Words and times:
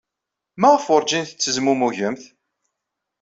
Maɣef 0.59 0.85
werjin 0.91 1.25
tettezmumugemt? 1.25 2.23